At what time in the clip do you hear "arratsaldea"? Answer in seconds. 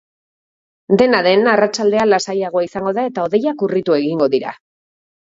1.51-2.05